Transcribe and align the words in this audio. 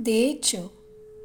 De 0.00 0.24
hecho, 0.24 0.72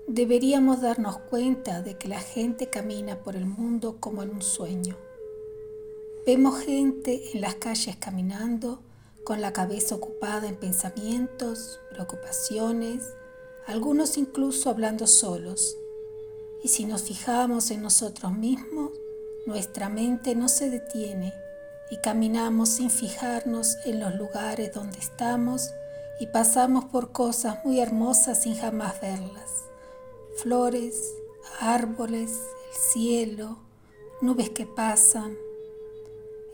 deberíamos 0.06 0.82
darnos 0.82 1.18
cuenta 1.18 1.82
de 1.82 1.98
que 1.98 2.10
la 2.10 2.20
gente 2.20 2.70
camina 2.70 3.24
por 3.24 3.38
el 3.38 3.46
mundo 3.46 4.02
como 4.02 4.22
en 4.22 4.32
un 4.32 4.42
sueño. 4.42 4.98
Vemos 6.26 6.60
gente 6.60 7.32
en 7.34 7.40
las 7.40 7.56
calles 7.56 7.96
caminando 7.96 8.82
con 9.24 9.40
la 9.40 9.54
cabeza 9.54 9.96
ocupada 9.96 10.50
en 10.50 10.58
pensamientos, 10.58 11.80
preocupaciones, 11.90 13.14
algunos 13.66 14.18
incluso 14.18 14.70
hablando 14.70 15.08
solos. 15.08 15.78
Y 16.62 16.68
si 16.68 16.84
nos 16.84 17.04
fijamos 17.04 17.72
en 17.72 17.82
nosotros 17.82 18.34
mismos, 18.34 18.92
nuestra 19.46 19.88
mente 19.88 20.36
no 20.36 20.50
se 20.50 20.70
detiene 20.70 21.34
y 21.92 21.96
caminamos 22.02 22.68
sin 22.72 22.90
fijarnos 22.90 23.78
en 23.86 24.02
los 24.02 24.16
lugares 24.16 24.74
donde 24.74 25.00
estamos 25.00 25.72
y 26.20 26.28
pasamos 26.28 26.86
por 26.86 27.12
cosas 27.12 27.64
muy 27.66 27.80
hermosas 27.80 28.44
sin 28.44 28.56
jamás 28.56 29.00
verlas. 29.02 29.66
Flores, 30.38 31.14
árboles, 31.60 32.32
el 32.72 32.78
cielo, 32.78 33.58
nubes 34.22 34.50
que 34.50 34.66
pasan. 34.66 35.36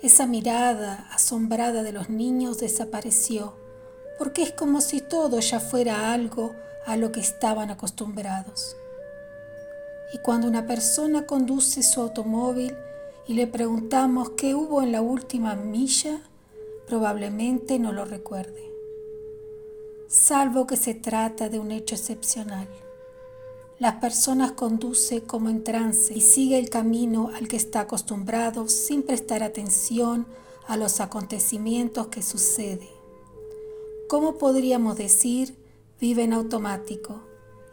Esa 0.01 0.25
mirada 0.25 1.07
asombrada 1.11 1.83
de 1.83 1.91
los 1.91 2.09
niños 2.09 2.57
desapareció 2.57 3.53
porque 4.21 4.43
es 4.43 4.51
como 4.51 4.81
si 4.81 5.01
todo 5.01 5.39
ya 5.39 5.59
fuera 5.59 6.13
algo 6.13 6.53
a 6.85 6.95
lo 6.95 7.11
que 7.11 7.19
estaban 7.19 7.71
acostumbrados. 7.71 8.75
Y 10.13 10.19
cuando 10.19 10.47
una 10.47 10.67
persona 10.67 11.25
conduce 11.25 11.81
su 11.81 12.01
automóvil 12.01 12.77
y 13.27 13.33
le 13.33 13.47
preguntamos 13.47 14.29
qué 14.37 14.53
hubo 14.53 14.83
en 14.83 14.91
la 14.91 15.01
última 15.01 15.55
milla, 15.55 16.21
probablemente 16.85 17.79
no 17.79 17.93
lo 17.93 18.05
recuerde, 18.05 18.70
salvo 20.11 20.67
que 20.67 20.75
se 20.75 20.93
trata 20.93 21.47
de 21.47 21.57
un 21.57 21.71
hecho 21.71 21.95
excepcional. 21.95 22.67
Las 23.79 23.95
personas 23.95 24.51
conduce 24.51 25.23
como 25.23 25.49
en 25.49 25.63
trance 25.63 26.13
y 26.13 26.19
sigue 26.19 26.59
el 26.59 26.69
camino 26.69 27.31
al 27.33 27.47
que 27.47 27.55
está 27.55 27.79
acostumbrado 27.81 28.67
sin 28.67 29.03
prestar 29.03 29.41
atención 29.41 30.27
a 30.67 30.75
los 30.75 30.99
acontecimientos 30.99 32.07
que 32.07 32.21
suceden. 32.21 32.89
¿Cómo 34.09 34.37
podríamos 34.37 34.97
decir 34.97 35.55
vive 36.01 36.23
en 36.23 36.33
automático? 36.33 37.21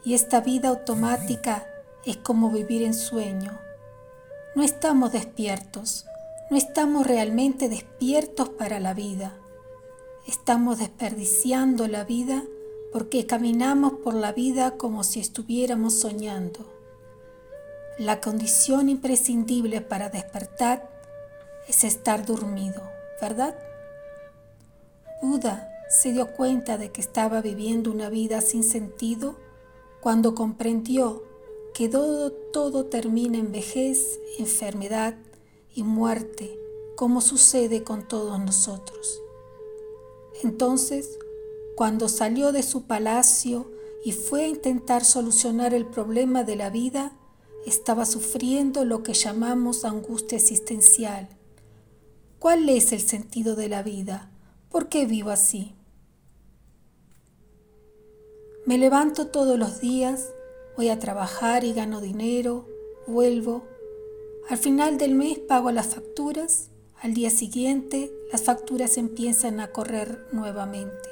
Y 0.05 0.15
esta 0.15 0.41
vida 0.41 0.69
automática 0.69 1.67
es 2.07 2.19
como 2.19 2.53
vivir 2.53 2.83
en 2.83 2.95
sueño. 2.95 3.59
No 4.55 4.63
estamos 4.63 5.11
despiertos, 5.11 6.07
no 6.51 6.57
estamos 6.57 7.05
realmente 7.05 7.69
despiertos 7.69 8.49
para 8.49 8.79
la 8.79 8.95
vida. 8.95 9.37
Estamos 10.29 10.79
desperdiciando 10.79 11.89
la 11.89 12.05
vida 12.05 12.45
porque 12.93 13.25
caminamos 13.25 13.95
por 14.05 14.13
la 14.13 14.31
vida 14.33 14.73
como 14.73 15.03
si 15.03 15.21
estuviéramos 15.21 15.95
soñando. 15.95 16.67
La 17.99 18.21
condición 18.21 18.91
imprescindible 18.91 19.81
para 19.81 20.11
despertar 20.11 20.87
es 21.67 21.83
estar 21.83 22.27
dormido, 22.27 22.83
¿verdad? 23.23 23.59
Buda 25.23 25.67
se 25.89 26.13
dio 26.13 26.27
cuenta 26.35 26.77
de 26.77 26.93
que 26.93 27.01
estaba 27.01 27.41
viviendo 27.41 27.91
una 27.91 28.11
vida 28.11 28.43
sin 28.43 28.65
sentido 28.65 29.35
cuando 30.03 30.35
comprendió 30.35 31.23
que 31.73 31.89
todo, 31.89 32.33
todo 32.33 32.85
termina 32.85 33.39
en 33.39 33.51
vejez, 33.51 34.21
enfermedad 34.39 35.15
y 35.75 35.85
muerte, 35.85 36.55
como 36.97 37.23
sucede 37.23 37.83
con 37.83 38.07
todos 38.07 38.39
nosotros. 38.39 39.23
Entonces, 40.43 41.19
cuando 41.77 42.09
salió 42.09 42.53
de 42.53 42.63
su 42.63 42.85
palacio 42.85 43.71
y 44.05 44.13
fue 44.13 44.45
a 44.45 44.49
intentar 44.49 45.05
solucionar 45.05 45.75
el 45.75 45.87
problema 45.87 46.45
de 46.45 46.57
la 46.57 46.71
vida, 46.71 47.13
estaba 47.67 48.07
sufriendo 48.07 48.85
lo 48.85 49.03
que 49.03 49.15
llamamos 49.15 49.85
angustia 49.85 50.39
existencial. 50.39 51.29
¿Cuál 52.39 52.69
es 52.69 52.93
el 52.93 53.01
sentido 53.01 53.57
de 53.57 53.69
la 53.69 53.83
vida? 53.83 54.31
¿Por 54.71 54.89
qué 54.89 55.07
vivo 55.07 55.31
así? 55.31 55.75
Me 58.65 58.79
levanto 58.79 59.29
todos 59.29 59.59
los 59.59 59.81
días 59.81 60.29
Voy 60.79 60.91
a 60.91 61.01
trabajar 61.01 61.65
y 61.65 61.73
gano 61.73 62.01
dinero, 62.01 62.69
vuelvo. 63.09 63.65
Al 64.49 64.59
final 64.59 64.97
del 64.97 65.17
mes 65.17 65.41
pago 65.41 65.73
las 65.73 65.89
facturas, 65.89 66.71
al 67.03 67.15
día 67.15 67.31
siguiente 67.31 68.13
las 68.33 68.43
facturas 68.43 68.99
empiezan 68.99 69.61
a 69.61 69.69
correr 69.69 70.27
nuevamente. 70.33 71.09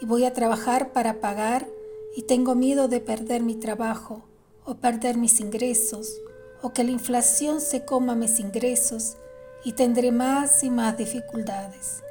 Y 0.00 0.06
voy 0.06 0.24
a 0.24 0.32
trabajar 0.32 0.92
para 0.92 1.20
pagar 1.20 1.68
y 2.16 2.22
tengo 2.22 2.54
miedo 2.54 2.88
de 2.88 3.00
perder 3.00 3.42
mi 3.42 3.54
trabajo 3.54 4.22
o 4.64 4.76
perder 4.76 5.16
mis 5.16 5.40
ingresos 5.40 6.20
o 6.62 6.72
que 6.72 6.84
la 6.84 6.90
inflación 6.90 7.60
se 7.60 7.84
coma 7.84 8.14
mis 8.14 8.40
ingresos 8.40 9.16
y 9.64 9.72
tendré 9.72 10.12
más 10.12 10.64
y 10.64 10.70
más 10.70 10.96
dificultades. 10.96 12.02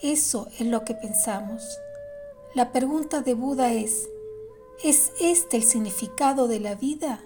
Eso 0.00 0.48
es 0.58 0.66
lo 0.66 0.84
que 0.84 0.94
pensamos. 0.94 1.78
La 2.54 2.72
pregunta 2.72 3.20
de 3.20 3.34
Buda 3.34 3.72
es, 3.72 4.08
¿Es 4.84 5.10
este 5.20 5.56
el 5.56 5.64
significado 5.64 6.46
de 6.46 6.60
la 6.60 6.76
vida? 6.76 7.20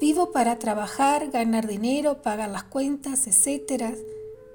Vivo 0.00 0.30
para 0.30 0.58
trabajar, 0.58 1.30
ganar 1.30 1.66
dinero, 1.66 2.22
pagar 2.22 2.50
las 2.50 2.64
cuentas, 2.64 3.26
etc. 3.26 3.96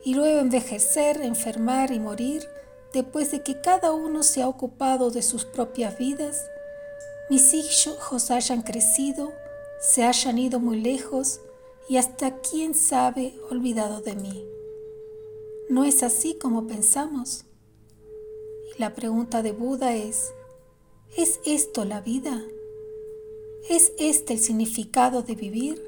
Y 0.03 0.15
luego 0.15 0.39
envejecer, 0.39 1.21
enfermar 1.21 1.91
y 1.91 1.99
morir 1.99 2.47
después 2.93 3.31
de 3.31 3.41
que 3.41 3.59
cada 3.59 3.91
uno 3.91 4.23
se 4.23 4.41
ha 4.41 4.47
ocupado 4.47 5.11
de 5.11 5.21
sus 5.21 5.45
propias 5.45 5.97
vidas. 5.97 6.45
Mis 7.29 7.53
hijos 7.53 8.31
hayan 8.31 8.61
crecido, 8.61 9.33
se 9.81 10.03
hayan 10.03 10.37
ido 10.37 10.59
muy 10.59 10.79
lejos 10.79 11.41
y 11.89 11.97
hasta 11.97 12.37
quién 12.37 12.75
sabe 12.75 13.33
olvidado 13.49 14.01
de 14.01 14.15
mí. 14.15 14.45
¿No 15.69 15.83
es 15.83 16.03
así 16.03 16.35
como 16.35 16.67
pensamos? 16.67 17.45
Y 18.75 18.79
la 18.79 18.93
pregunta 18.93 19.41
de 19.41 19.51
Buda 19.51 19.95
es, 19.95 20.33
¿Es 21.15 21.39
esto 21.45 21.85
la 21.85 22.01
vida? 22.01 22.41
¿Es 23.69 23.93
este 23.97 24.33
el 24.33 24.39
significado 24.39 25.23
de 25.23 25.35
vivir? 25.35 25.81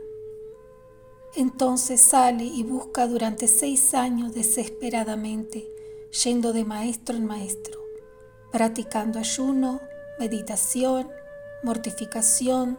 Entonces 1.36 2.00
sale 2.00 2.46
y 2.46 2.64
busca 2.64 3.06
durante 3.06 3.50
seis 3.50 3.94
años 3.94 4.34
desesperadamente, 4.34 5.68
yendo 6.24 6.54
de 6.54 6.64
maestro 6.64 7.18
en 7.18 7.26
maestro, 7.26 7.78
practicando 8.50 9.20
ayuno, 9.20 9.82
meditación, 10.18 11.10
mortificación, 11.64 12.78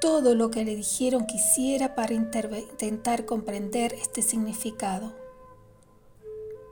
todo 0.00 0.36
lo 0.36 0.52
que 0.52 0.64
le 0.64 0.76
dijeron 0.76 1.26
que 1.26 1.36
hiciera 1.36 1.96
para 1.96 2.14
intentar 2.14 3.24
comprender 3.24 3.92
este 3.94 4.22
significado. 4.22 5.12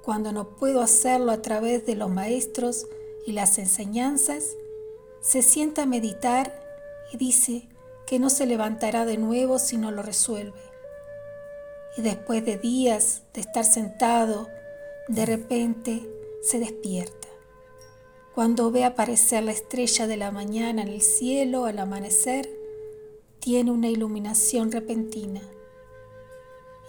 Cuando 0.04 0.30
no 0.30 0.56
puedo 0.56 0.82
hacerlo 0.82 1.32
a 1.32 1.42
través 1.42 1.84
de 1.84 1.96
los 1.96 2.10
maestros 2.10 2.86
y 3.26 3.32
las 3.32 3.58
enseñanzas, 3.58 4.54
se 5.20 5.42
sienta 5.42 5.82
a 5.82 5.86
meditar 5.86 6.69
y 7.12 7.16
dice 7.16 7.68
que 8.06 8.18
no 8.18 8.30
se 8.30 8.46
levantará 8.46 9.04
de 9.04 9.18
nuevo 9.18 9.58
si 9.58 9.76
no 9.76 9.90
lo 9.90 10.02
resuelve. 10.02 10.60
Y 11.96 12.02
después 12.02 12.44
de 12.44 12.58
días 12.58 13.22
de 13.34 13.40
estar 13.40 13.64
sentado, 13.64 14.48
de 15.08 15.26
repente 15.26 16.08
se 16.42 16.58
despierta. 16.58 17.28
Cuando 18.34 18.70
ve 18.70 18.84
aparecer 18.84 19.42
la 19.42 19.52
estrella 19.52 20.06
de 20.06 20.16
la 20.16 20.30
mañana 20.30 20.82
en 20.82 20.88
el 20.88 21.02
cielo 21.02 21.64
al 21.64 21.78
amanecer, 21.78 22.48
tiene 23.40 23.70
una 23.70 23.88
iluminación 23.88 24.70
repentina. 24.70 25.40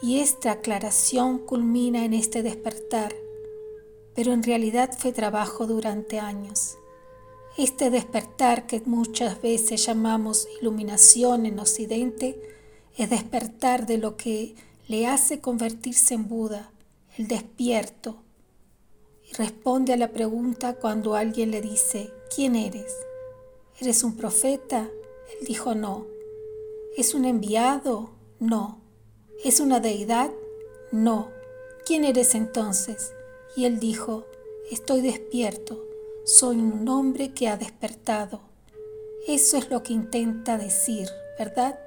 Y 0.01 0.19
esta 0.19 0.51
aclaración 0.51 1.39
culmina 1.39 2.06
en 2.06 2.13
este 2.13 2.44
despertar, 2.44 3.15
pero 4.13 4.33
en 4.33 4.44
realidad 4.44 4.91
fue 4.97 5.12
trabajo 5.12 5.65
durante 5.65 6.19
años. 6.19 6.77
Este 7.61 7.91
despertar 7.91 8.65
que 8.65 8.81
muchas 8.87 9.39
veces 9.39 9.85
llamamos 9.85 10.47
iluminación 10.59 11.45
en 11.45 11.59
Occidente 11.59 12.41
es 12.97 13.07
despertar 13.11 13.85
de 13.85 13.99
lo 13.99 14.17
que 14.17 14.55
le 14.87 15.05
hace 15.05 15.41
convertirse 15.41 16.15
en 16.15 16.27
Buda, 16.27 16.71
el 17.19 17.27
despierto. 17.27 18.15
Y 19.29 19.35
responde 19.35 19.93
a 19.93 19.97
la 19.97 20.11
pregunta 20.11 20.73
cuando 20.73 21.13
alguien 21.13 21.51
le 21.51 21.61
dice, 21.61 22.11
¿quién 22.35 22.55
eres? 22.55 22.95
¿Eres 23.79 24.03
un 24.03 24.17
profeta? 24.17 24.89
Él 25.39 25.45
dijo, 25.45 25.75
no. 25.75 26.07
¿Es 26.97 27.13
un 27.13 27.25
enviado? 27.25 28.09
No. 28.39 28.81
¿Es 29.45 29.59
una 29.59 29.79
deidad? 29.79 30.31
No. 30.91 31.29
¿Quién 31.85 32.05
eres 32.05 32.33
entonces? 32.33 33.13
Y 33.55 33.65
él 33.65 33.79
dijo, 33.79 34.25
estoy 34.71 35.01
despierto 35.01 35.90
soy 36.23 36.57
un 36.57 36.88
hombre 36.88 37.33
que 37.33 37.47
ha 37.47 37.57
despertado. 37.57 38.41
Eso 39.27 39.57
es 39.57 39.69
lo 39.69 39.81
que 39.81 39.94
intenta 39.94 40.57
decir, 40.57 41.09
¿verdad? 41.38 41.79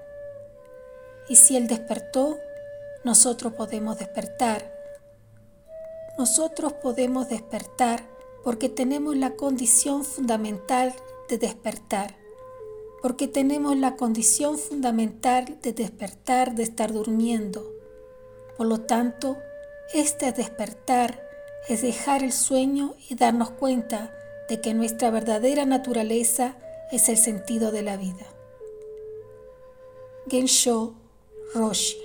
Y 1.29 1.37
si 1.37 1.57
Él 1.57 1.69
despertó, 1.69 2.39
nosotros 3.05 3.53
podemos 3.55 3.99
despertar. 3.99 4.73
Nosotros 6.19 6.73
podemos 6.75 7.29
despertar 7.29 8.05
porque 8.43 8.69
tenemos 8.69 9.17
la 9.17 9.37
condición 9.37 10.05
fundamental 10.05 10.95
de 11.29 11.39
despertar, 11.39 12.17
porque 13.03 13.29
tenemos 13.29 13.77
la 13.77 13.97
condición 13.97 14.59
fundamental 14.59 15.59
de 15.63 15.73
despertar 15.73 16.55
de 16.55 16.65
estar 16.65 16.93
durmiendo. 16.93 17.65
Por 18.57 18.67
lo 18.67 18.81
tanto, 18.81 19.37
este 19.93 20.33
despertar 20.33 21.23
es 21.69 21.83
dejar 21.83 22.23
el 22.23 22.33
sueño 22.33 22.95
y 23.09 23.15
darnos 23.15 23.51
cuenta 23.51 24.13
de 24.49 24.61
que 24.61 24.75
nuestra 24.75 25.11
verdadera 25.11 25.65
naturaleza 25.65 26.57
es 26.93 27.09
el 27.09 27.17
sentido 27.17 27.73
de 27.73 27.83
la 27.83 27.97
vida. 27.97 28.27
Gensho 30.29 30.95
Roshi 31.55 32.04